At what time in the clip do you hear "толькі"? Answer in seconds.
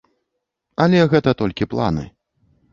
1.45-1.71